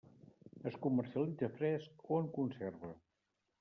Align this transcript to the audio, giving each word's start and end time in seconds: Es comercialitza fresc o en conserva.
Es 0.69 0.77
comercialitza 0.85 1.51
fresc 1.59 2.05
o 2.09 2.21
en 2.25 2.35
conserva. 2.41 2.95